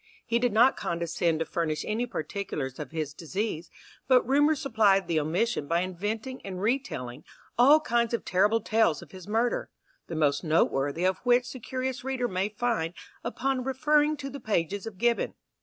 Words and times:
He 0.25 0.39
did 0.39 0.51
not 0.51 0.75
condescend 0.75 1.37
to 1.37 1.45
furnish 1.45 1.85
any 1.85 2.07
particulars 2.07 2.79
of 2.79 2.89
his 2.89 3.13
decease, 3.13 3.69
but 4.07 4.27
rumour 4.27 4.55
supplied 4.55 5.07
the 5.07 5.19
omission 5.19 5.67
by 5.67 5.81
inventing 5.81 6.41
and 6.43 6.59
retailing 6.59 7.23
all 7.55 7.79
kinds 7.79 8.11
of 8.11 8.25
terrible 8.25 8.61
tales 8.61 9.03
of 9.03 9.11
his 9.11 9.27
murder, 9.27 9.69
the 10.07 10.15
most 10.15 10.43
noteworthy 10.43 11.03
of 11.05 11.19
which 11.19 11.53
the 11.53 11.59
curious 11.59 12.03
reader 12.03 12.27
may 12.27 12.49
find 12.49 12.95
upon 13.23 13.63
referring 13.63 14.17
to 14.17 14.31
the 14.31 14.39
pages 14.39 14.87
of 14.87 14.97
Gibbon. 14.97 15.35